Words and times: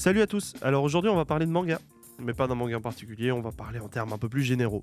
Salut 0.00 0.22
à 0.22 0.26
tous, 0.26 0.54
alors 0.62 0.82
aujourd'hui 0.82 1.10
on 1.10 1.14
va 1.14 1.26
parler 1.26 1.44
de 1.44 1.50
manga, 1.50 1.78
mais 2.18 2.32
pas 2.32 2.46
d'un 2.46 2.54
manga 2.54 2.74
en 2.74 2.80
particulier, 2.80 3.32
on 3.32 3.42
va 3.42 3.52
parler 3.52 3.80
en 3.80 3.88
termes 3.88 4.14
un 4.14 4.16
peu 4.16 4.30
plus 4.30 4.40
généraux. 4.42 4.82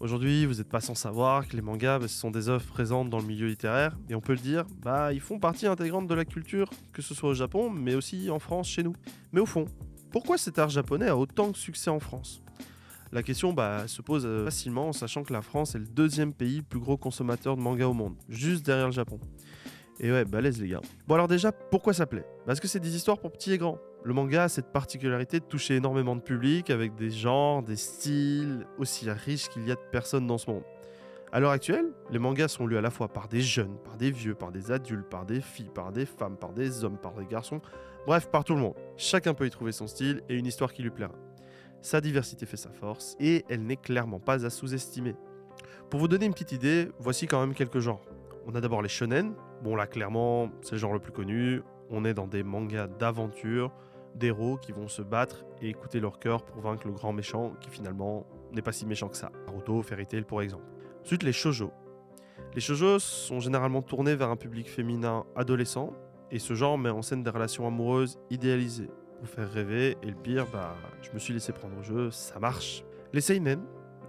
Aujourd'hui, 0.00 0.46
vous 0.46 0.54
n'êtes 0.54 0.68
pas 0.70 0.80
sans 0.80 0.94
savoir 0.94 1.46
que 1.46 1.54
les 1.54 1.60
mangas, 1.60 1.98
bah, 1.98 2.08
ce 2.08 2.18
sont 2.18 2.30
des 2.30 2.48
œuvres 2.48 2.64
présentes 2.64 3.10
dans 3.10 3.18
le 3.18 3.26
milieu 3.26 3.48
littéraire, 3.48 3.98
et 4.08 4.14
on 4.14 4.22
peut 4.22 4.32
le 4.32 4.38
dire, 4.38 4.64
bah, 4.80 5.12
ils 5.12 5.20
font 5.20 5.38
partie 5.38 5.66
intégrante 5.66 6.06
de 6.06 6.14
la 6.14 6.24
culture, 6.24 6.70
que 6.94 7.02
ce 7.02 7.12
soit 7.12 7.28
au 7.28 7.34
Japon, 7.34 7.68
mais 7.68 7.94
aussi 7.94 8.30
en 8.30 8.38
France, 8.38 8.66
chez 8.66 8.82
nous. 8.82 8.94
Mais 9.32 9.42
au 9.42 9.46
fond, 9.46 9.66
pourquoi 10.10 10.38
cet 10.38 10.58
art 10.58 10.70
japonais 10.70 11.08
a 11.08 11.18
autant 11.18 11.50
de 11.50 11.56
succès 11.56 11.90
en 11.90 12.00
France? 12.00 12.42
La 13.12 13.22
question 13.22 13.52
bah, 13.52 13.86
se 13.88 14.00
pose 14.00 14.24
euh, 14.24 14.46
facilement 14.46 14.88
en 14.88 14.94
sachant 14.94 15.22
que 15.22 15.34
la 15.34 15.42
France 15.42 15.74
est 15.74 15.80
le 15.80 15.86
deuxième 15.86 16.32
pays 16.32 16.62
plus 16.62 16.80
gros 16.80 16.96
consommateur 16.96 17.58
de 17.58 17.60
manga 17.60 17.86
au 17.86 17.92
monde, 17.92 18.14
juste 18.30 18.64
derrière 18.64 18.86
le 18.86 18.92
Japon. 18.92 19.20
Et 19.98 20.10
ouais, 20.10 20.24
balèze 20.24 20.58
les 20.62 20.68
gars. 20.68 20.80
Bon 21.06 21.16
alors 21.16 21.28
déjà, 21.28 21.52
pourquoi 21.52 21.92
ça 21.92 22.06
plaît? 22.06 22.24
Parce 22.46 22.58
que 22.58 22.68
c'est 22.68 22.80
des 22.80 22.96
histoires 22.96 23.18
pour 23.18 23.32
petits 23.32 23.52
et 23.52 23.58
grands. 23.58 23.76
Le 24.02 24.14
manga 24.14 24.44
a 24.44 24.48
cette 24.48 24.72
particularité 24.72 25.40
de 25.40 25.44
toucher 25.44 25.76
énormément 25.76 26.16
de 26.16 26.22
public 26.22 26.70
avec 26.70 26.94
des 26.94 27.10
genres, 27.10 27.62
des 27.62 27.76
styles 27.76 28.66
aussi 28.78 29.10
riches 29.10 29.48
qu'il 29.50 29.68
y 29.68 29.70
a 29.70 29.74
de 29.74 29.80
personnes 29.92 30.26
dans 30.26 30.38
ce 30.38 30.50
monde. 30.50 30.62
À 31.32 31.38
l'heure 31.38 31.50
actuelle, 31.50 31.92
les 32.10 32.18
mangas 32.18 32.48
sont 32.48 32.66
lus 32.66 32.78
à 32.78 32.80
la 32.80 32.90
fois 32.90 33.08
par 33.08 33.28
des 33.28 33.42
jeunes, 33.42 33.76
par 33.84 33.98
des 33.98 34.10
vieux, 34.10 34.34
par 34.34 34.52
des 34.52 34.72
adultes, 34.72 35.08
par 35.10 35.26
des 35.26 35.42
filles, 35.42 35.70
par 35.74 35.92
des 35.92 36.06
femmes, 36.06 36.38
par 36.38 36.54
des 36.54 36.82
hommes, 36.82 36.96
par 36.96 37.12
des 37.12 37.26
garçons, 37.26 37.60
bref, 38.06 38.30
par 38.30 38.42
tout 38.42 38.54
le 38.54 38.60
monde. 38.60 38.74
Chacun 38.96 39.34
peut 39.34 39.46
y 39.46 39.50
trouver 39.50 39.72
son 39.72 39.86
style 39.86 40.22
et 40.30 40.34
une 40.34 40.46
histoire 40.46 40.72
qui 40.72 40.82
lui 40.82 40.90
plaira. 40.90 41.14
Sa 41.82 42.00
diversité 42.00 42.46
fait 42.46 42.56
sa 42.56 42.70
force 42.70 43.16
et 43.20 43.44
elle 43.50 43.64
n'est 43.64 43.76
clairement 43.76 44.18
pas 44.18 44.46
à 44.46 44.50
sous-estimer. 44.50 45.14
Pour 45.90 46.00
vous 46.00 46.08
donner 46.08 46.24
une 46.24 46.32
petite 46.32 46.52
idée, 46.52 46.88
voici 46.98 47.26
quand 47.26 47.40
même 47.40 47.54
quelques 47.54 47.80
genres. 47.80 48.02
On 48.46 48.54
a 48.54 48.62
d'abord 48.62 48.80
les 48.80 48.88
shonen. 48.88 49.34
Bon 49.62 49.76
là 49.76 49.86
clairement, 49.86 50.50
c'est 50.62 50.72
le 50.72 50.78
genre 50.78 50.94
le 50.94 51.00
plus 51.00 51.12
connu. 51.12 51.62
On 51.90 52.04
est 52.04 52.14
dans 52.14 52.26
des 52.26 52.42
mangas 52.42 52.86
d'aventure, 52.86 53.72
d'héros 54.14 54.56
qui 54.56 54.72
vont 54.72 54.88
se 54.88 55.02
battre 55.02 55.44
et 55.60 55.68
écouter 55.68 56.00
leur 56.00 56.18
cœur 56.18 56.44
pour 56.44 56.60
vaincre 56.60 56.86
le 56.86 56.92
grand 56.92 57.12
méchant 57.12 57.52
qui 57.60 57.70
finalement 57.70 58.26
n'est 58.52 58.62
pas 58.62 58.72
si 58.72 58.86
méchant 58.86 59.08
que 59.08 59.16
ça. 59.16 59.30
Naruto, 59.46 59.82
Fairy 59.82 60.06
Tail 60.06 60.22
pour 60.22 60.42
exemple. 60.42 60.64
Ensuite 61.02 61.22
les 61.22 61.32
shojo. 61.32 61.72
Les 62.54 62.60
shojo 62.60 62.98
sont 62.98 63.40
généralement 63.40 63.82
tournés 63.82 64.14
vers 64.14 64.30
un 64.30 64.36
public 64.36 64.68
féminin 64.68 65.24
adolescent 65.36 65.92
et 66.30 66.38
ce 66.38 66.54
genre 66.54 66.78
met 66.78 66.90
en 66.90 67.02
scène 67.02 67.22
des 67.22 67.30
relations 67.30 67.66
amoureuses 67.66 68.18
idéalisées 68.30 68.90
pour 69.18 69.28
faire 69.28 69.50
rêver 69.50 69.96
et 70.02 70.06
le 70.06 70.16
pire, 70.16 70.46
bah 70.52 70.74
je 71.02 71.10
me 71.12 71.18
suis 71.18 71.34
laissé 71.34 71.52
prendre 71.52 71.78
au 71.78 71.82
jeu, 71.82 72.10
ça 72.10 72.38
marche. 72.38 72.84
Les 73.12 73.20
seinen, 73.20 73.60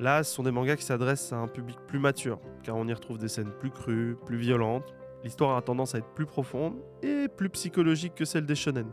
Là, 0.01 0.23
sont 0.23 0.41
des 0.41 0.49
mangas 0.49 0.77
qui 0.77 0.83
s'adressent 0.83 1.31
à 1.31 1.37
un 1.37 1.47
public 1.47 1.77
plus 1.87 1.99
mature, 1.99 2.39
car 2.63 2.75
on 2.75 2.87
y 2.87 2.93
retrouve 2.93 3.19
des 3.19 3.27
scènes 3.27 3.51
plus 3.59 3.69
crues, 3.69 4.17
plus 4.25 4.37
violentes. 4.37 4.95
L'histoire 5.23 5.55
a 5.55 5.61
tendance 5.61 5.93
à 5.93 5.99
être 5.99 6.11
plus 6.15 6.25
profonde 6.25 6.81
et 7.03 7.27
plus 7.27 7.49
psychologique 7.49 8.15
que 8.15 8.25
celle 8.25 8.47
des 8.47 8.55
shonen. 8.55 8.87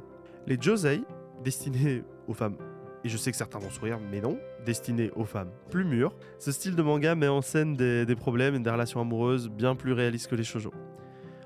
Les 0.49 0.57
josei, 0.59 1.03
destinés 1.45 2.05
aux 2.27 2.33
femmes, 2.33 2.57
et 3.05 3.11
je 3.11 3.19
sais 3.19 3.31
que 3.31 3.37
certains 3.37 3.59
vont 3.59 3.69
sourire, 3.69 3.99
mais 4.01 4.23
non, 4.23 4.39
destinés 4.65 5.11
aux 5.15 5.27
femmes 5.27 5.51
plus 5.69 5.85
mûres, 5.85 6.17
ce 6.39 6.53
style 6.53 6.75
de 6.75 6.81
manga 6.81 7.15
met 7.15 7.29
en 7.29 7.43
scène 7.43 7.77
des, 7.77 8.17
problèmes 8.17 8.55
et 8.55 8.59
des 8.59 8.71
relations 8.71 8.99
amoureuses 8.99 9.51
bien 9.51 9.77
plus 9.77 9.93
réalistes 9.93 10.27
que 10.27 10.35
les 10.35 10.45
shoujo. 10.45 10.73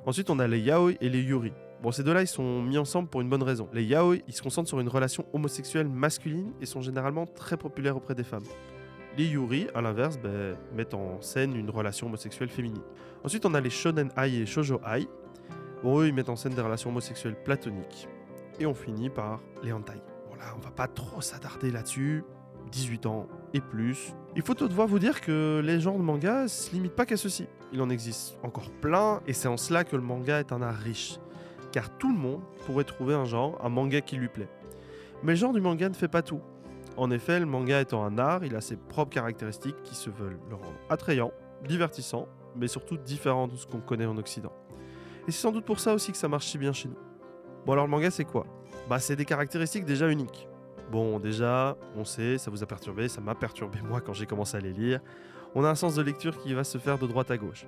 Ensuite, 0.06 0.30
on 0.30 0.38
a 0.38 0.46
les 0.46 0.60
yaoi 0.60 0.92
et 1.00 1.08
les 1.08 1.20
yuri. 1.20 1.52
Bon, 1.82 1.90
ces 1.90 2.04
deux-là, 2.04 2.22
ils 2.22 2.28
sont 2.28 2.62
mis 2.62 2.78
ensemble 2.78 3.08
pour 3.08 3.22
une 3.22 3.28
bonne 3.28 3.42
raison. 3.42 3.68
Les 3.72 3.82
yaoi, 3.82 4.18
ils 4.28 4.34
se 4.34 4.40
concentrent 4.40 4.68
sur 4.68 4.78
une 4.78 4.88
relation 4.88 5.26
homosexuelle 5.32 5.88
masculine 5.88 6.52
et 6.60 6.66
sont 6.66 6.80
généralement 6.80 7.26
très 7.26 7.56
populaires 7.56 7.96
auprès 7.96 8.14
des 8.14 8.22
femmes. 8.22 8.46
Les 9.18 9.26
Yuri, 9.26 9.66
à 9.74 9.82
l'inverse, 9.82 10.16
ben, 10.16 10.56
mettent 10.76 10.94
en 10.94 11.20
scène 11.20 11.56
une 11.56 11.70
relation 11.70 12.06
homosexuelle 12.06 12.50
féminine. 12.50 12.82
Ensuite, 13.24 13.44
on 13.46 13.54
a 13.54 13.60
les 13.60 13.68
Shonen 13.68 14.10
Ai 14.16 14.42
et 14.42 14.46
Shoujo 14.46 14.80
Ai. 14.86 15.08
Bon, 15.82 16.00
eux, 16.00 16.06
ils 16.06 16.14
mettent 16.14 16.28
en 16.28 16.36
scène 16.36 16.54
des 16.54 16.62
relations 16.62 16.90
homosexuelles 16.90 17.36
platoniques. 17.42 18.08
Et 18.62 18.66
on 18.66 18.74
finit 18.74 19.10
par 19.10 19.40
les 19.64 19.72
Hentai. 19.72 20.00
Bon, 20.30 20.36
là, 20.36 20.54
on 20.56 20.60
va 20.60 20.70
pas 20.70 20.86
trop 20.86 21.20
s'attarder 21.20 21.72
là-dessus. 21.72 22.22
18 22.70 23.06
ans 23.06 23.26
et 23.54 23.60
plus. 23.60 24.14
Il 24.36 24.42
faut 24.42 24.54
toutefois 24.54 24.86
vous 24.86 25.00
dire 25.00 25.20
que 25.20 25.60
les 25.64 25.80
genres 25.80 25.98
de 25.98 26.02
manga 26.04 26.46
se 26.46 26.70
limitent 26.70 26.94
pas 26.94 27.04
qu'à 27.04 27.16
ceci. 27.16 27.48
Il 27.72 27.82
en 27.82 27.90
existe 27.90 28.38
encore 28.44 28.70
plein, 28.80 29.20
et 29.26 29.32
c'est 29.32 29.48
en 29.48 29.56
cela 29.56 29.82
que 29.82 29.96
le 29.96 30.02
manga 30.02 30.38
est 30.38 30.52
un 30.52 30.62
art 30.62 30.76
riche. 30.76 31.18
Car 31.72 31.90
tout 31.98 32.12
le 32.12 32.16
monde 32.16 32.40
pourrait 32.64 32.84
trouver 32.84 33.14
un 33.14 33.24
genre, 33.24 33.58
un 33.64 33.68
manga 33.68 34.00
qui 34.00 34.14
lui 34.14 34.28
plaît. 34.28 34.48
Mais 35.24 35.32
le 35.32 35.36
genre 35.38 35.52
du 35.52 35.60
manga 35.60 35.88
ne 35.88 35.94
fait 35.94 36.06
pas 36.06 36.22
tout. 36.22 36.40
En 36.96 37.10
effet, 37.10 37.40
le 37.40 37.46
manga 37.46 37.80
étant 37.80 38.04
un 38.04 38.16
art, 38.16 38.44
il 38.44 38.54
a 38.54 38.60
ses 38.60 38.76
propres 38.76 39.12
caractéristiques 39.12 39.82
qui 39.82 39.96
se 39.96 40.08
veulent 40.08 40.38
le 40.48 40.54
rendre 40.54 40.78
attrayant, 40.88 41.32
divertissant, 41.66 42.28
mais 42.54 42.68
surtout 42.68 42.96
différent 42.96 43.48
de 43.48 43.56
ce 43.56 43.66
qu'on 43.66 43.80
connaît 43.80 44.06
en 44.06 44.16
Occident. 44.18 44.52
Et 45.26 45.32
c'est 45.32 45.40
sans 45.40 45.50
doute 45.50 45.64
pour 45.64 45.80
ça 45.80 45.94
aussi 45.94 46.12
que 46.12 46.18
ça 46.18 46.28
marche 46.28 46.46
si 46.46 46.58
bien 46.58 46.72
chez 46.72 46.88
nous. 46.88 47.11
Bon 47.64 47.72
alors 47.74 47.84
le 47.84 47.90
manga 47.90 48.10
c'est 48.10 48.24
quoi? 48.24 48.44
Bah 48.88 48.98
c'est 48.98 49.14
des 49.14 49.24
caractéristiques 49.24 49.84
déjà 49.84 50.10
uniques. 50.10 50.48
Bon 50.90 51.20
déjà, 51.20 51.76
on 51.96 52.04
sait, 52.04 52.36
ça 52.36 52.50
vous 52.50 52.62
a 52.62 52.66
perturbé, 52.66 53.08
ça 53.08 53.20
m'a 53.20 53.34
perturbé 53.34 53.78
moi 53.88 54.00
quand 54.00 54.12
j'ai 54.12 54.26
commencé 54.26 54.56
à 54.56 54.60
les 54.60 54.72
lire. 54.72 55.00
On 55.54 55.64
a 55.64 55.68
un 55.68 55.74
sens 55.74 55.94
de 55.94 56.02
lecture 56.02 56.38
qui 56.38 56.54
va 56.54 56.64
se 56.64 56.78
faire 56.78 56.98
de 56.98 57.06
droite 57.06 57.30
à 57.30 57.36
gauche. 57.36 57.66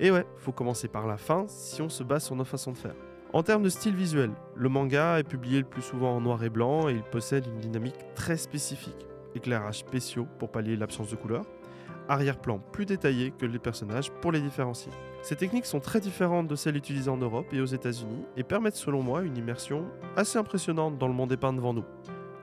Et 0.00 0.10
ouais, 0.10 0.24
faut 0.38 0.52
commencer 0.52 0.88
par 0.88 1.06
la 1.06 1.16
fin 1.16 1.44
si 1.48 1.82
on 1.82 1.88
se 1.88 2.02
base 2.04 2.24
sur 2.24 2.36
nos 2.36 2.44
façons 2.44 2.72
de 2.72 2.78
faire. 2.78 2.94
En 3.32 3.42
termes 3.42 3.64
de 3.64 3.68
style 3.68 3.96
visuel, 3.96 4.30
le 4.54 4.68
manga 4.68 5.18
est 5.18 5.24
publié 5.24 5.58
le 5.58 5.64
plus 5.64 5.82
souvent 5.82 6.16
en 6.16 6.20
noir 6.20 6.42
et 6.44 6.50
blanc 6.50 6.88
et 6.88 6.92
il 6.92 7.02
possède 7.02 7.46
une 7.46 7.58
dynamique 7.58 7.98
très 8.14 8.36
spécifique. 8.36 9.06
Éclairages 9.34 9.80
spéciaux 9.80 10.28
pour 10.38 10.52
pallier 10.52 10.76
l'absence 10.76 11.10
de 11.10 11.16
couleurs, 11.16 11.44
arrière-plan 12.08 12.60
plus 12.72 12.86
détaillé 12.86 13.30
que 13.30 13.46
les 13.46 13.58
personnages 13.58 14.10
pour 14.20 14.32
les 14.32 14.40
différencier. 14.40 14.92
Ces 15.22 15.36
techniques 15.36 15.66
sont 15.66 15.80
très 15.80 16.00
différentes 16.00 16.48
de 16.48 16.56
celles 16.56 16.76
utilisées 16.76 17.10
en 17.10 17.16
Europe 17.16 17.46
et 17.52 17.60
aux 17.60 17.66
États-Unis 17.66 18.24
et 18.36 18.42
permettent 18.42 18.76
selon 18.76 19.02
moi 19.02 19.22
une 19.22 19.36
immersion 19.36 19.86
assez 20.16 20.38
impressionnante 20.38 20.98
dans 20.98 21.08
le 21.08 21.14
monde 21.14 21.30
dépeint 21.30 21.52
devant 21.52 21.72
nous. 21.72 21.84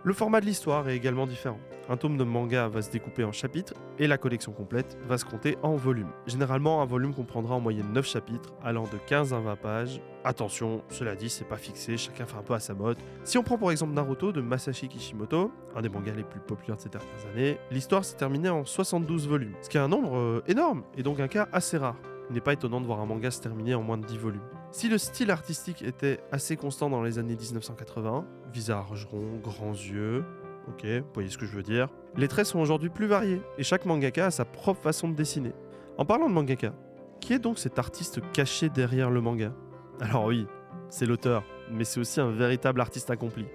Le 0.03 0.13
format 0.13 0.41
de 0.41 0.47
l'histoire 0.47 0.89
est 0.89 0.95
également 0.95 1.27
différent. 1.27 1.59
Un 1.87 1.95
tome 1.95 2.17
de 2.17 2.23
manga 2.23 2.67
va 2.67 2.81
se 2.81 2.89
découper 2.89 3.23
en 3.23 3.31
chapitres 3.31 3.75
et 3.99 4.07
la 4.07 4.17
collection 4.17 4.51
complète 4.51 4.97
va 5.07 5.19
se 5.19 5.25
compter 5.25 5.59
en 5.61 5.75
volumes. 5.75 6.09
Généralement, 6.25 6.81
un 6.81 6.85
volume 6.85 7.13
comprendra 7.13 7.53
en 7.53 7.59
moyenne 7.59 7.93
9 7.93 8.07
chapitres 8.07 8.51
allant 8.63 8.85
de 8.85 8.97
15 9.05 9.31
à 9.31 9.39
20 9.39 9.55
pages. 9.57 10.01
Attention, 10.23 10.83
cela 10.89 11.15
dit, 11.15 11.29
c'est 11.29 11.45
pas 11.45 11.57
fixé, 11.57 11.97
chacun 11.97 12.25
fait 12.25 12.37
un 12.37 12.41
peu 12.41 12.55
à 12.55 12.59
sa 12.59 12.73
mode. 12.73 12.97
Si 13.23 13.37
on 13.37 13.43
prend 13.43 13.59
pour 13.59 13.71
exemple 13.71 13.93
Naruto 13.93 14.31
de 14.31 14.41
Masashi 14.41 14.87
Kishimoto, 14.87 15.51
un 15.75 15.81
des 15.83 15.89
mangas 15.89 16.13
les 16.15 16.23
plus 16.23 16.39
populaires 16.39 16.77
de 16.77 16.81
ces 16.81 16.89
dernières 16.89 17.27
années, 17.31 17.59
l'histoire 17.69 18.03
s'est 18.03 18.17
terminée 18.17 18.49
en 18.49 18.65
72 18.65 19.27
volumes, 19.27 19.53
ce 19.61 19.69
qui 19.69 19.77
est 19.77 19.81
un 19.81 19.87
nombre 19.87 20.17
euh, 20.17 20.43
énorme 20.47 20.81
et 20.97 21.03
donc 21.03 21.19
un 21.19 21.27
cas 21.27 21.47
assez 21.51 21.77
rare. 21.77 21.97
Il 22.31 22.33
n'est 22.33 22.41
pas 22.41 22.53
étonnant 22.53 22.81
de 22.81 22.87
voir 22.87 23.01
un 23.01 23.05
manga 23.05 23.29
se 23.29 23.41
terminer 23.41 23.75
en 23.75 23.83
moins 23.83 23.99
de 23.99 24.05
10 24.07 24.17
volumes. 24.17 24.41
Si 24.71 24.87
le 24.87 24.97
style 24.97 25.31
artistique 25.31 25.81
était 25.81 26.21
assez 26.31 26.55
constant 26.55 26.89
dans 26.89 27.03
les 27.03 27.19
années 27.19 27.35
1980, 27.35 28.25
visage 28.53 29.05
rond, 29.05 29.37
grands 29.43 29.73
yeux, 29.73 30.23
ok, 30.69 30.85
vous 30.85 31.13
voyez 31.13 31.29
ce 31.29 31.37
que 31.37 31.45
je 31.45 31.53
veux 31.53 31.61
dire, 31.61 31.89
les 32.15 32.29
traits 32.29 32.45
sont 32.45 32.59
aujourd'hui 32.59 32.89
plus 32.89 33.05
variés 33.05 33.41
et 33.57 33.63
chaque 33.63 33.85
mangaka 33.85 34.27
a 34.27 34.31
sa 34.31 34.45
propre 34.45 34.81
façon 34.81 35.09
de 35.09 35.13
dessiner. 35.13 35.51
En 35.97 36.05
parlant 36.05 36.29
de 36.29 36.33
mangaka, 36.33 36.73
qui 37.19 37.33
est 37.33 37.39
donc 37.39 37.59
cet 37.59 37.79
artiste 37.79 38.21
caché 38.31 38.69
derrière 38.69 39.09
le 39.11 39.19
manga? 39.19 39.53
Alors 39.99 40.23
oui, 40.23 40.47
c'est 40.89 41.05
l'auteur, 41.05 41.43
mais 41.69 41.83
c'est 41.83 41.99
aussi 41.99 42.21
un 42.21 42.31
véritable 42.31 42.79
artiste 42.79 43.09
accompli. 43.09 43.45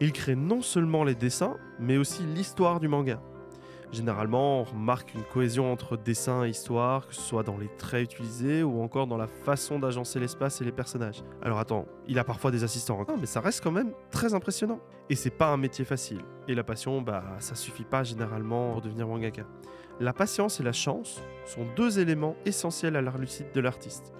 Il 0.00 0.12
crée 0.12 0.36
non 0.36 0.60
seulement 0.60 1.02
les 1.02 1.14
dessins, 1.14 1.56
mais 1.80 1.96
aussi 1.96 2.24
l'histoire 2.24 2.78
du 2.78 2.88
manga. 2.88 3.22
Généralement, 3.92 4.60
on 4.60 4.64
remarque 4.64 5.12
une 5.14 5.22
cohésion 5.22 5.70
entre 5.70 5.98
dessin 5.98 6.44
et 6.46 6.48
histoire, 6.48 7.06
que 7.06 7.14
ce 7.14 7.20
soit 7.20 7.42
dans 7.42 7.58
les 7.58 7.68
traits 7.76 8.04
utilisés 8.04 8.62
ou 8.62 8.80
encore 8.82 9.06
dans 9.06 9.18
la 9.18 9.26
façon 9.26 9.78
d'agencer 9.78 10.18
l'espace 10.18 10.62
et 10.62 10.64
les 10.64 10.72
personnages. 10.72 11.22
Alors 11.42 11.58
attends, 11.58 11.86
il 12.08 12.18
a 12.18 12.24
parfois 12.24 12.50
des 12.50 12.64
assistants, 12.64 13.04
mais 13.20 13.26
ça 13.26 13.40
reste 13.40 13.62
quand 13.62 13.70
même 13.70 13.92
très 14.10 14.32
impressionnant. 14.32 14.80
Et 15.10 15.14
c'est 15.14 15.28
pas 15.28 15.48
un 15.48 15.58
métier 15.58 15.84
facile. 15.84 16.22
Et 16.48 16.54
la 16.54 16.64
passion, 16.64 17.02
bah 17.02 17.22
ça 17.38 17.54
suffit 17.54 17.84
pas 17.84 18.02
généralement 18.02 18.72
pour 18.72 18.80
devenir 18.80 19.06
mangaka. 19.06 19.44
La 20.00 20.14
patience 20.14 20.58
et 20.58 20.62
la 20.62 20.72
chance 20.72 21.20
sont 21.44 21.66
deux 21.76 21.98
éléments 21.98 22.34
essentiels 22.46 22.96
à 22.96 23.02
la 23.02 23.10
réussite 23.10 23.54
de 23.54 23.60
l'artiste. 23.60 24.14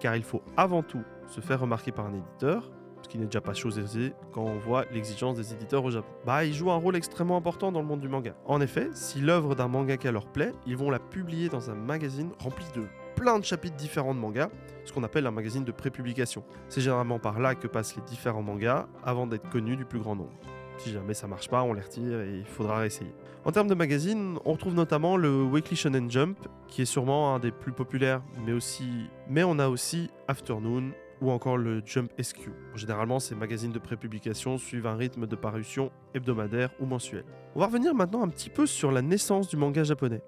Car 0.00 0.16
il 0.16 0.24
faut 0.24 0.42
avant 0.56 0.82
tout 0.82 1.04
se 1.28 1.40
faire 1.40 1.60
remarquer 1.60 1.92
par 1.92 2.06
un 2.06 2.14
éditeur, 2.14 2.72
qui 3.12 3.18
n'est 3.18 3.26
déjà 3.26 3.42
pas 3.42 3.52
chose 3.52 3.78
aisée 3.78 4.14
quand 4.32 4.40
on 4.40 4.56
voit 4.56 4.86
l'exigence 4.90 5.36
des 5.36 5.52
éditeurs 5.52 5.84
au 5.84 5.90
Japon. 5.90 6.08
Bah, 6.24 6.46
ils 6.46 6.54
jouent 6.54 6.70
un 6.70 6.76
rôle 6.76 6.96
extrêmement 6.96 7.36
important 7.36 7.70
dans 7.70 7.82
le 7.82 7.86
monde 7.86 8.00
du 8.00 8.08
manga. 8.08 8.34
En 8.46 8.58
effet, 8.62 8.88
si 8.94 9.20
l'œuvre 9.20 9.54
d'un 9.54 9.68
mangaka 9.68 10.10
leur 10.10 10.24
plaît, 10.24 10.54
ils 10.66 10.78
vont 10.78 10.88
la 10.88 10.98
publier 10.98 11.50
dans 11.50 11.68
un 11.68 11.74
magazine 11.74 12.30
rempli 12.38 12.64
de 12.74 12.84
plein 13.14 13.38
de 13.38 13.44
chapitres 13.44 13.76
différents 13.76 14.14
de 14.14 14.18
manga, 14.18 14.48
ce 14.86 14.94
qu'on 14.94 15.02
appelle 15.02 15.26
un 15.26 15.30
magazine 15.30 15.62
de 15.62 15.72
prépublication. 15.72 16.42
C'est 16.70 16.80
généralement 16.80 17.18
par 17.18 17.38
là 17.38 17.54
que 17.54 17.66
passent 17.66 17.96
les 17.96 18.02
différents 18.02 18.42
mangas 18.42 18.86
avant 19.04 19.26
d'être 19.26 19.50
connus 19.50 19.76
du 19.76 19.84
plus 19.84 19.98
grand 19.98 20.16
nombre. 20.16 20.32
Si 20.78 20.90
jamais 20.90 21.12
ça 21.12 21.26
marche 21.26 21.50
pas, 21.50 21.62
on 21.64 21.74
les 21.74 21.82
retire 21.82 22.22
et 22.22 22.38
il 22.38 22.46
faudra 22.46 22.78
réessayer. 22.78 23.12
En 23.44 23.52
termes 23.52 23.68
de 23.68 23.74
magazine, 23.74 24.38
on 24.46 24.52
retrouve 24.52 24.74
notamment 24.74 25.18
le 25.18 25.42
Weekly 25.42 25.76
Shonen 25.76 26.10
Jump, 26.10 26.38
qui 26.66 26.80
est 26.80 26.86
sûrement 26.86 27.34
un 27.34 27.40
des 27.40 27.50
plus 27.50 27.72
populaires, 27.72 28.22
mais 28.46 28.52
aussi, 28.52 28.88
mais 29.28 29.44
on 29.44 29.58
a 29.58 29.68
aussi 29.68 30.08
Afternoon, 30.28 30.92
ou 31.22 31.30
encore 31.30 31.56
le 31.56 31.80
Jump 31.86 32.12
SQ. 32.20 32.50
Généralement, 32.74 33.20
ces 33.20 33.34
magazines 33.34 33.72
de 33.72 33.78
prépublication 33.78 34.58
suivent 34.58 34.86
un 34.86 34.96
rythme 34.96 35.26
de 35.26 35.36
parution 35.36 35.90
hebdomadaire 36.14 36.70
ou 36.80 36.86
mensuel. 36.86 37.24
On 37.54 37.60
va 37.60 37.66
revenir 37.66 37.94
maintenant 37.94 38.22
un 38.22 38.28
petit 38.28 38.50
peu 38.50 38.66
sur 38.66 38.90
la 38.90 39.00
naissance 39.00 39.48
du 39.48 39.56
manga 39.56 39.84
japonais. 39.84 40.22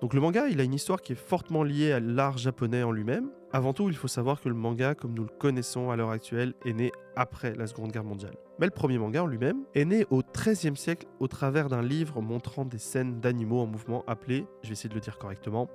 Donc 0.00 0.14
le 0.14 0.20
manga, 0.20 0.48
il 0.48 0.60
a 0.60 0.64
une 0.64 0.74
histoire 0.74 1.00
qui 1.00 1.12
est 1.12 1.16
fortement 1.16 1.62
liée 1.62 1.92
à 1.92 2.00
l'art 2.00 2.38
japonais 2.38 2.82
en 2.82 2.92
lui-même. 2.92 3.30
Avant 3.52 3.72
tout, 3.72 3.88
il 3.88 3.96
faut 3.96 4.08
savoir 4.08 4.40
que 4.40 4.48
le 4.48 4.54
manga, 4.54 4.94
comme 4.94 5.14
nous 5.14 5.24
le 5.24 5.30
connaissons 5.38 5.90
à 5.90 5.96
l'heure 5.96 6.10
actuelle, 6.10 6.54
est 6.64 6.72
né 6.72 6.92
après 7.16 7.54
la 7.54 7.66
Seconde 7.66 7.90
Guerre 7.90 8.04
mondiale. 8.04 8.36
Mais 8.60 8.66
le 8.66 8.72
premier 8.72 8.98
manga 8.98 9.22
en 9.22 9.26
lui-même 9.26 9.64
est 9.74 9.84
né 9.84 10.04
au 10.10 10.22
XIIIe 10.22 10.76
siècle 10.76 11.06
au 11.18 11.26
travers 11.26 11.68
d'un 11.68 11.82
livre 11.82 12.20
montrant 12.20 12.64
des 12.64 12.78
scènes 12.78 13.20
d'animaux 13.20 13.60
en 13.60 13.66
mouvement 13.66 14.04
appelé, 14.06 14.46
je 14.62 14.68
vais 14.68 14.72
essayer 14.72 14.88
de 14.88 14.94
le 14.94 15.00
dire 15.00 15.18
correctement, 15.18 15.68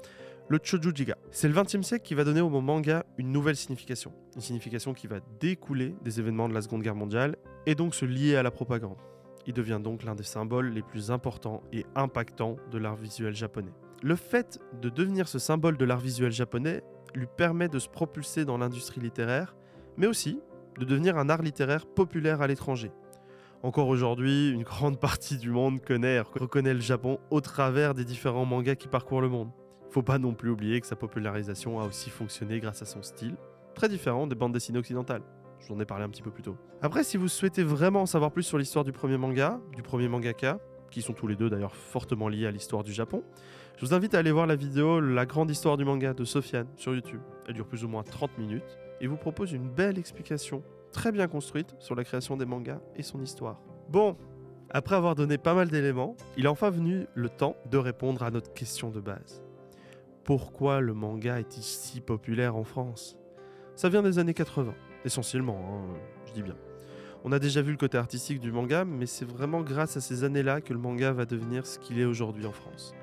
le 0.50 0.60
Chojujiga. 0.62 1.16
C'est 1.32 1.48
le 1.48 1.54
XXe 1.54 1.82
siècle 1.82 2.04
qui 2.04 2.16
va 2.16 2.24
donner 2.24 2.42
au 2.42 2.50
mot 2.50 2.62
manga 2.62 3.06
une 3.18 3.32
nouvelle 3.32 3.56
signification. 3.56 4.14
Une 4.36 4.42
signification 4.42 4.94
qui 4.94 5.08
va 5.08 5.20
découler 5.40 5.96
des 6.04 6.20
événements 6.20 6.50
de 6.50 6.54
la 6.54 6.62
Seconde 6.62 6.82
Guerre 6.82 6.96
mondiale 6.96 7.38
et 7.66 7.76
donc 7.76 7.96
se 7.96 8.06
lier 8.06 8.36
à 8.36 8.44
la 8.44 8.52
propagande. 8.52 8.98
Il 9.46 9.54
devient 9.54 9.80
donc 9.82 10.04
l'un 10.04 10.16
des 10.16 10.24
symboles 10.24 10.70
les 10.70 10.82
plus 10.82 11.12
importants 11.12 11.64
et 11.72 11.86
impactants 11.96 12.58
de 12.72 12.78
l'art 12.78 12.96
visuel 12.96 13.36
japonais. 13.36 13.74
Le 14.02 14.16
fait 14.16 14.60
de 14.82 14.90
devenir 14.90 15.28
ce 15.28 15.40
symbole 15.40 15.78
de 15.78 15.86
l'art 15.86 16.00
visuel 16.00 16.32
japonais 16.32 16.84
lui 17.16 17.28
permet 17.38 17.70
de 17.70 17.80
se 17.80 17.90
propulser 17.90 18.46
dans 18.46 18.58
l'industrie 18.58 19.02
littéraire, 19.02 19.56
mais 19.98 20.08
aussi 20.08 20.40
de 20.80 20.86
devenir 20.86 21.18
un 21.18 21.30
art 21.30 21.42
littéraire 21.42 21.86
populaire 21.86 22.42
à 22.42 22.48
l'étranger. 22.48 22.92
Encore 23.62 23.88
aujourd'hui, 23.88 24.50
une 24.50 24.64
grande 24.64 25.00
partie 25.00 25.38
du 25.38 25.52
monde 25.52 25.82
connaît 25.82 26.16
et 26.16 26.20
reconnaît 26.20 26.74
le 26.74 26.82
Japon 26.82 27.20
au 27.32 27.40
travers 27.40 27.94
des 27.94 28.04
différents 28.04 28.46
mangas 28.46 28.76
qui 28.76 28.90
parcourent 28.90 29.22
le 29.22 29.30
monde. 29.30 29.52
Faut 29.94 30.02
pas 30.02 30.18
non 30.18 30.34
plus 30.34 30.50
oublier 30.50 30.82
que 30.82 30.88
sa 30.88 30.96
popularisation 30.96 31.80
a 31.80 31.86
aussi 31.86 32.10
fonctionné 32.10 32.60
grâce 32.60 32.82
à 32.82 32.86
son 32.86 33.04
style, 33.04 33.36
très 33.76 33.88
différent 33.88 34.26
des 34.26 34.34
bandes 34.34 34.52
dessinées 34.52 34.80
occidentales. 34.80 35.22
Je 35.60 35.68
vous 35.68 35.76
en 35.76 35.80
ai 35.80 35.86
parlé 35.86 36.04
un 36.04 36.10
petit 36.10 36.24
peu 36.24 36.32
plus 36.32 36.42
tôt. 36.42 36.58
Après, 36.82 37.04
si 37.04 37.16
vous 37.16 37.28
souhaitez 37.28 37.62
vraiment 37.62 38.02
en 38.02 38.06
savoir 38.08 38.32
plus 38.32 38.42
sur 38.42 38.58
l'histoire 38.58 38.84
du 38.84 38.92
premier 38.92 39.18
manga, 39.18 39.62
du 39.76 39.84
premier 39.84 40.08
mangaka, 40.08 40.58
qui 40.90 41.04
sont 41.04 41.14
tous 41.14 41.28
les 41.28 41.36
deux 41.36 41.48
d'ailleurs 41.48 41.76
fortement 41.76 42.28
liés 42.28 42.48
à 42.48 42.52
l'histoire 42.52 42.84
du 42.84 42.92
Japon, 42.92 43.24
je 43.78 43.86
vous 43.86 43.94
invite 43.94 44.16
à 44.16 44.18
aller 44.18 44.32
voir 44.32 44.48
la 44.48 44.56
vidéo 44.56 45.00
La 45.00 45.28
grande 45.28 45.52
histoire 45.52 45.78
du 45.78 45.86
manga 45.86 46.16
de 46.16 46.26
Sofiane 46.26 46.66
sur 46.76 46.96
YouTube. 46.96 47.22
Elle 47.48 47.54
dure 47.54 47.68
plus 47.68 47.86
ou 47.86 47.88
moins 47.88 48.02
30 48.02 48.40
minutes 48.40 48.80
et 49.00 49.06
vous 49.06 49.18
propose 49.18 49.52
une 49.52 49.70
belle 49.70 50.00
explication 50.00 50.64
très 50.92 51.12
bien 51.12 51.28
construite 51.28 51.76
sur 51.78 51.94
la 51.94 52.04
création 52.04 52.36
des 52.36 52.46
mangas 52.46 52.82
et 52.96 53.04
son 53.04 53.22
histoire. 53.22 53.62
Bon, 53.90 54.18
après 54.72 54.96
avoir 54.96 55.14
donné 55.14 55.38
pas 55.38 55.54
mal 55.54 55.68
d'éléments, 55.68 56.16
il 56.36 56.46
est 56.46 56.50
enfin 56.50 56.72
venu 56.72 57.06
le 57.14 57.30
temps 57.30 57.56
de 57.70 57.78
répondre 57.78 58.24
à 58.24 58.32
notre 58.32 58.52
question 58.54 58.90
de 58.90 59.00
base. 59.00 59.43
Pourquoi 60.24 60.80
le 60.80 60.94
manga 60.94 61.38
est-il 61.38 61.64
si 61.64 62.00
populaire 62.00 62.56
en 62.56 62.64
France? 62.64 63.18
Ça 63.76 63.90
vient 63.90 64.02
des 64.02 64.20
années 64.20 64.34
80, 64.34 64.74
essentiellement, 65.04 65.60
hein, 65.68 65.98
je 66.28 66.32
dis 66.32 66.44
bien. 66.44 66.56
On 67.26 67.34
a 67.34 67.40
déjà 67.40 67.62
vu 67.62 67.72
le 67.72 67.78
côté 67.78 67.98
artistique 67.98 68.40
du 68.40 68.50
manga, 68.50 68.86
mais 68.86 69.06
c'est 69.06 69.26
vraiment 69.26 69.60
grâce 69.62 69.98
à 69.98 70.02
ces 70.02 70.24
années-là 70.24 70.62
que 70.62 70.72
le 70.72 70.80
manga 70.80 71.12
va 71.12 71.26
devenir 71.26 71.66
ce 71.66 71.78
qu'il 71.78 72.00
est 72.00 72.06
aujourd'hui 72.06 72.46
en 72.46 72.54
France. 72.54 72.96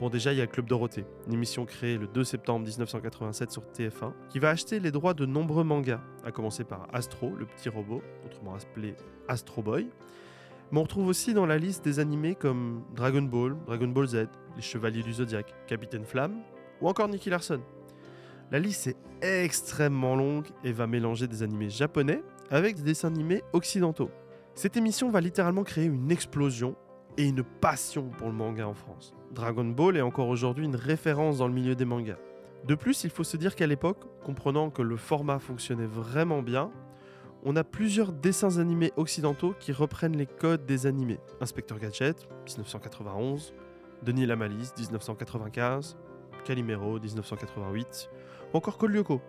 Bon, 0.00 0.08
déjà, 0.08 0.32
il 0.32 0.38
y 0.38 0.40
a 0.40 0.46
Club 0.46 0.64
Dorothée, 0.64 1.04
une 1.26 1.34
émission 1.34 1.66
créée 1.66 1.98
le 1.98 2.06
2 2.06 2.24
septembre 2.24 2.66
1987 2.66 3.52
sur 3.52 3.62
TF1, 3.64 4.12
qui 4.30 4.38
va 4.38 4.48
acheter 4.48 4.80
les 4.80 4.90
droits 4.90 5.12
de 5.12 5.26
nombreux 5.26 5.64
mangas, 5.64 6.00
à 6.24 6.32
commencer 6.32 6.64
par 6.64 6.88
Astro, 6.94 7.34
le 7.36 7.44
petit 7.44 7.68
robot, 7.68 8.00
autrement 8.24 8.54
appelé 8.54 8.94
Astro 9.28 9.60
Boy. 9.60 9.88
Mais 10.70 10.78
on 10.78 10.84
retrouve 10.84 11.08
aussi 11.08 11.34
dans 11.34 11.44
la 11.44 11.58
liste 11.58 11.84
des 11.84 11.98
animés 11.98 12.34
comme 12.34 12.82
Dragon 12.96 13.20
Ball, 13.20 13.56
Dragon 13.66 13.88
Ball 13.88 14.06
Z, 14.06 14.28
Les 14.56 14.62
Chevaliers 14.62 15.02
du 15.02 15.12
Zodiaque, 15.12 15.54
Capitaine 15.66 16.06
Flamme, 16.06 16.40
ou 16.82 16.88
encore 16.88 17.08
Nicky 17.08 17.30
Larson. 17.30 17.60
La 18.50 18.58
liste 18.58 18.94
est 19.22 19.44
extrêmement 19.44 20.14
longue 20.14 20.46
et 20.64 20.72
va 20.72 20.86
mélanger 20.86 21.26
des 21.26 21.42
animés 21.42 21.70
japonais 21.70 22.22
avec 22.50 22.76
des 22.76 22.82
dessins 22.82 23.08
animés 23.08 23.42
occidentaux. 23.54 24.10
Cette 24.54 24.76
émission 24.76 25.08
va 25.08 25.22
littéralement 25.22 25.62
créer 25.62 25.86
une 25.86 26.10
explosion 26.10 26.76
et 27.16 27.24
une 27.24 27.42
passion 27.42 28.10
pour 28.18 28.26
le 28.28 28.34
manga 28.34 28.66
en 28.66 28.74
France. 28.74 29.14
Dragon 29.30 29.64
Ball 29.64 29.96
est 29.96 30.02
encore 30.02 30.28
aujourd'hui 30.28 30.66
une 30.66 30.76
référence 30.76 31.38
dans 31.38 31.48
le 31.48 31.54
milieu 31.54 31.74
des 31.74 31.86
mangas. 31.86 32.18
De 32.66 32.74
plus, 32.74 33.04
il 33.04 33.10
faut 33.10 33.24
se 33.24 33.36
dire 33.36 33.56
qu'à 33.56 33.66
l'époque, 33.66 34.04
comprenant 34.22 34.70
que 34.70 34.82
le 34.82 34.96
format 34.96 35.38
fonctionnait 35.38 35.86
vraiment 35.86 36.42
bien, 36.42 36.70
on 37.44 37.56
a 37.56 37.64
plusieurs 37.64 38.12
dessins 38.12 38.58
animés 38.58 38.92
occidentaux 38.96 39.54
qui 39.58 39.72
reprennent 39.72 40.16
les 40.16 40.26
codes 40.26 40.64
des 40.64 40.86
animés. 40.86 41.18
Inspecteur 41.40 41.78
Gadget, 41.78 42.28
1991, 42.46 43.52
Denis 44.02 44.26
la 44.26 44.36
Malice, 44.36 44.74
1995, 44.76 45.96
Calimero, 46.44 46.98
1988, 46.98 48.10
ou 48.52 48.56
encore 48.56 48.78
Kolyoko, 48.78 49.20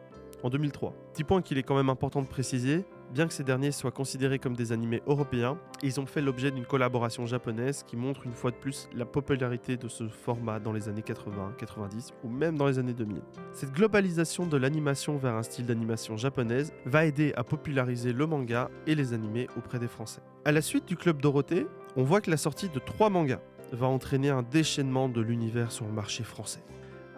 en 0.43 0.49
2003. 0.49 0.93
Petit 1.13 1.23
point 1.23 1.41
qu'il 1.41 1.57
est 1.57 1.63
quand 1.63 1.75
même 1.75 1.89
important 1.89 2.21
de 2.21 2.27
préciser, 2.27 2.85
bien 3.13 3.27
que 3.27 3.33
ces 3.33 3.43
derniers 3.43 3.71
soient 3.71 3.91
considérés 3.91 4.39
comme 4.39 4.55
des 4.55 4.71
animés 4.71 5.01
européens, 5.07 5.57
ils 5.83 5.99
ont 5.99 6.05
fait 6.05 6.21
l'objet 6.21 6.51
d'une 6.51 6.65
collaboration 6.65 7.25
japonaise 7.25 7.83
qui 7.83 7.95
montre 7.95 8.25
une 8.25 8.33
fois 8.33 8.51
de 8.51 8.55
plus 8.55 8.89
la 8.93 9.05
popularité 9.05 9.77
de 9.77 9.87
ce 9.87 10.07
format 10.07 10.59
dans 10.59 10.73
les 10.73 10.89
années 10.89 11.03
80, 11.03 11.53
90 11.57 12.13
ou 12.23 12.29
même 12.29 12.57
dans 12.57 12.67
les 12.67 12.79
années 12.79 12.93
2000. 12.93 13.21
Cette 13.53 13.71
globalisation 13.71 14.45
de 14.47 14.57
l'animation 14.57 15.17
vers 15.17 15.35
un 15.35 15.43
style 15.43 15.65
d'animation 15.65 16.17
japonaise 16.17 16.73
va 16.85 17.05
aider 17.05 17.33
à 17.35 17.43
populariser 17.43 18.13
le 18.13 18.25
manga 18.25 18.69
et 18.87 18.95
les 18.95 19.13
animés 19.13 19.47
auprès 19.57 19.79
des 19.79 19.87
Français. 19.87 20.21
À 20.43 20.51
la 20.51 20.61
suite 20.61 20.87
du 20.87 20.97
Club 20.97 21.21
Dorothée, 21.21 21.67
on 21.95 22.03
voit 22.03 22.19
que 22.19 22.31
la 22.31 22.37
sortie 22.37 22.69
de 22.69 22.79
trois 22.79 23.09
mangas 23.09 23.41
va 23.71 23.87
entraîner 23.87 24.29
un 24.29 24.43
déchaînement 24.43 25.07
de 25.07 25.21
l'univers 25.21 25.71
sur 25.71 25.85
le 25.85 25.93
marché 25.93 26.23
français. 26.23 26.63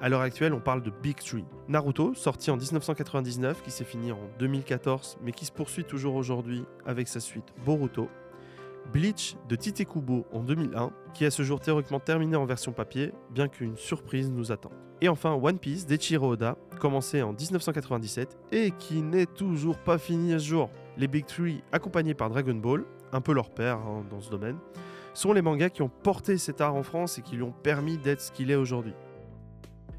À 0.01 0.09
l'heure 0.09 0.21
actuelle, 0.21 0.53
on 0.53 0.59
parle 0.59 0.81
de 0.81 0.92
Big 0.92 1.15
Tree. 1.15 1.45
Naruto, 1.69 2.13
sorti 2.13 2.51
en 2.51 2.57
1999, 2.57 3.63
qui 3.63 3.71
s'est 3.71 3.86
fini 3.86 4.12
en 4.12 4.19
2014, 4.39 5.18
mais 5.24 5.31
qui 5.31 5.45
se 5.45 5.53
poursuit 5.53 5.86
toujours 5.86 6.15
aujourd'hui 6.15 6.65
avec 6.86 7.07
sa 7.07 7.21
suite 7.21 7.45
Boruto. 7.65 8.09
Bleach 8.92 9.38
de 9.47 9.56
Tite 9.56 9.88
Kubo 9.88 10.25
en 10.33 10.44
2001, 10.44 10.92
qui 11.13 11.25
a 11.25 11.31
ce 11.31 11.44
jour 11.44 11.62
théoriquement 11.62 12.01
terminé 12.01 12.36
en 12.36 12.45
version 12.45 12.74
papier, 12.74 13.13
bien 13.31 13.47
qu'une 13.47 13.77
surprise 13.77 14.30
nous 14.30 14.51
attend. 14.51 14.71
Et 15.01 15.09
enfin 15.09 15.33
One 15.33 15.59
Piece 15.59 15.86
d'Echiro 15.86 16.33
Oda, 16.33 16.57
commencé 16.80 17.21
en 17.21 17.31
1997 17.31 18.38
et 18.51 18.71
qui 18.71 19.01
n'est 19.01 19.25
toujours 19.25 19.77
pas 19.77 19.97
fini 19.97 20.33
à 20.33 20.39
ce 20.39 20.45
jour. 20.45 20.69
Les 20.97 21.07
Big 21.07 21.25
Three, 21.25 21.63
accompagnés 21.71 22.13
par 22.13 22.30
Dragon 22.30 22.56
Ball, 22.56 22.83
un 23.12 23.21
peu 23.21 23.33
leur 23.33 23.50
père 23.50 23.77
hein, 23.77 24.06
dans 24.09 24.19
ce 24.19 24.30
domaine, 24.30 24.57
sont 25.13 25.33
les 25.33 25.42
mangas 25.42 25.69
qui 25.69 25.81
ont 25.81 25.89
porté 25.89 26.38
cet 26.38 26.59
art 26.59 26.75
en 26.75 26.83
France 26.83 27.18
et 27.18 27.21
qui 27.21 27.38
lui 27.38 27.44
ont 27.44 27.53
permis 27.63 27.97
d'être 27.97 28.21
ce 28.21 28.31
qu'il 28.31 28.51
est 28.51 28.56
aujourd'hui. 28.56 28.94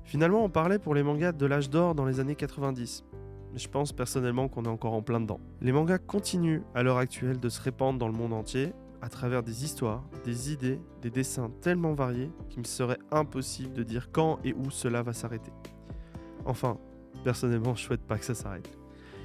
Finalement, 0.06 0.44
on 0.44 0.48
parlait 0.48 0.78
pour 0.78 0.94
les 0.94 1.02
mangas 1.02 1.32
de 1.32 1.46
l'âge 1.46 1.68
d'or 1.68 1.96
dans 1.96 2.04
les 2.04 2.20
années 2.20 2.36
90. 2.36 3.04
Mais 3.52 3.58
je 3.58 3.68
pense 3.68 3.92
personnellement 3.92 4.46
qu'on 4.46 4.64
est 4.64 4.68
encore 4.68 4.92
en 4.92 5.02
plein 5.02 5.20
dedans. 5.20 5.40
Les 5.60 5.72
mangas 5.72 5.98
continuent 5.98 6.62
à 6.76 6.84
l'heure 6.84 6.98
actuelle 6.98 7.40
de 7.40 7.48
se 7.48 7.60
répandre 7.60 7.98
dans 7.98 8.06
le 8.06 8.14
monde 8.14 8.32
entier 8.32 8.72
à 9.02 9.08
travers 9.08 9.42
des 9.42 9.64
histoires, 9.64 10.04
des 10.24 10.52
idées, 10.52 10.80
des 11.02 11.10
dessins 11.10 11.50
tellement 11.60 11.92
variés 11.92 12.30
qu'il 12.48 12.60
me 12.60 12.64
serait 12.64 13.00
impossible 13.10 13.74
de 13.74 13.82
dire 13.82 14.10
quand 14.12 14.38
et 14.44 14.54
où 14.54 14.70
cela 14.70 15.02
va 15.02 15.12
s'arrêter. 15.12 15.50
Enfin, 16.44 16.78
personnellement, 17.24 17.74
je 17.74 17.82
souhaite 17.82 18.06
pas 18.06 18.16
que 18.16 18.24
ça 18.24 18.36
s'arrête. 18.36 18.70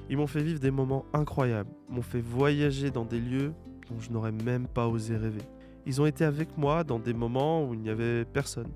Ils 0.10 0.18
m'ont 0.18 0.28
fait 0.28 0.42
vivre 0.42 0.60
des 0.60 0.72
moments 0.72 1.06
incroyables, 1.13 1.69
m'ont 1.89 2.01
fait 2.01 2.22
voyager 2.22 2.89
dans 2.89 3.06
des 3.06 3.19
lieux 3.19 3.54
dont 3.88 4.00
je 4.00 4.12
n'aurais 4.12 4.31
même 4.31 4.66
pas 4.66 4.88
osé 4.88 5.16
rêver. 5.16 5.44
Ils 5.86 6.01
ont 6.01 6.07
été 6.07 6.25
avec 6.25 6.57
moi 6.57 6.83
dans 6.83 6.97
des 6.97 7.14
moments 7.14 7.64
où 7.68 7.76
il 7.76 7.81
n'y 7.81 7.90
avait 7.90 8.26
personne, 8.26 8.71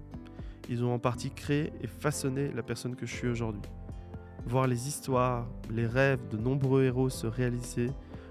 ils 0.69 0.84
ont 0.84 0.93
en 0.93 1.00
partie 1.00 1.31
créé 1.31 1.72
et 1.81 1.88
façonné 1.88 2.51
la 2.51 2.63
personne 2.63 2.95
que 2.95 3.05
je 3.05 3.13
suis 3.13 3.27
aujourd'hui. 3.27 3.62
Voir 4.45 4.67
les 4.67 4.88
histoires, 4.88 5.48
les 5.69 5.88
rêves 5.88 6.27
de 6.29 6.38
nombreux 6.38 6.84
héros 6.84 7.10
se 7.10 7.27
réaliser 7.27 7.89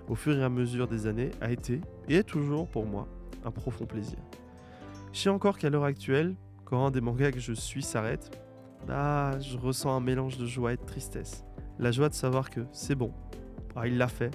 au 0.09 0.15
fur 0.15 0.37
et 0.37 0.45
à 0.45 0.49
mesure 0.49 0.87
des 0.87 1.07
années 1.07 1.31
a 1.41 1.51
été, 1.51 1.81
et 2.09 2.17
est 2.17 2.25
toujours 2.25 2.69
pour 2.69 2.87
moi, 2.87 3.09
un 3.45 3.51
profond 3.51 3.87
plaisir. 3.87 4.19
Je 5.13 5.21
sais 5.21 5.31
encore 5.31 5.59
qu'à 5.59 5.71
l'heure 5.71 5.85
actuelle, 5.85 6.37
quand 6.65 6.87
un 6.87 6.91
des 6.91 7.01
mangas 7.01 7.33
que 7.33 7.41
je 7.41 7.53
suis 7.53 7.83
s'arrête, 7.83 8.39
bah, 8.87 9.39
je 9.41 9.57
ressens 9.57 9.95
un 9.95 10.01
mélange 10.01 10.37
de 10.37 10.47
joie 10.47 10.73
et 10.73 10.77
de 10.77 10.85
tristesse. 10.85 11.45
La 11.79 11.91
joie 11.91 12.09
de 12.09 12.15
savoir 12.15 12.51
que 12.51 12.61
c'est 12.73 12.95
bon, 12.95 13.13
ah, 13.77 13.87
il 13.87 13.97
l'a 13.97 14.09
fait, 14.09 14.31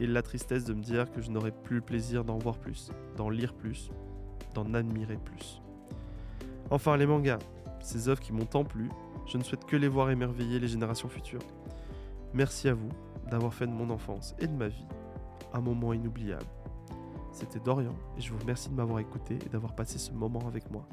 et 0.00 0.06
la 0.06 0.22
tristesse 0.22 0.64
de 0.64 0.74
me 0.74 0.82
dire 0.82 1.10
que 1.12 1.20
je 1.20 1.30
n'aurai 1.30 1.52
plus 1.52 1.76
le 1.76 1.82
plaisir 1.82 2.24
d'en 2.24 2.38
voir 2.38 2.58
plus, 2.58 2.90
d'en 3.16 3.30
lire 3.30 3.54
plus, 3.54 3.90
d'en 4.54 4.74
admirer 4.74 5.16
plus. 5.16 5.62
Enfin, 6.72 6.96
les 6.96 7.04
mangas, 7.04 7.38
ces 7.80 8.08
œuvres 8.08 8.20
qui 8.20 8.32
m'ont 8.32 8.46
tant 8.46 8.64
plu, 8.64 8.88
je 9.26 9.36
ne 9.36 9.42
souhaite 9.42 9.66
que 9.66 9.76
les 9.76 9.88
voir 9.88 10.08
émerveiller 10.08 10.58
les 10.58 10.68
générations 10.68 11.10
futures. 11.10 11.42
Merci 12.32 12.66
à 12.66 12.72
vous 12.72 12.88
d'avoir 13.30 13.52
fait 13.52 13.66
de 13.66 13.72
mon 13.72 13.90
enfance 13.90 14.34
et 14.38 14.46
de 14.46 14.54
ma 14.54 14.68
vie 14.68 14.86
un 15.52 15.60
moment 15.60 15.92
inoubliable. 15.92 16.46
C'était 17.30 17.60
Dorian 17.60 17.94
et 18.16 18.22
je 18.22 18.32
vous 18.32 18.38
remercie 18.38 18.70
de 18.70 18.74
m'avoir 18.74 19.00
écouté 19.00 19.38
et 19.44 19.48
d'avoir 19.50 19.74
passé 19.74 19.98
ce 19.98 20.12
moment 20.12 20.46
avec 20.46 20.70
moi. 20.70 20.88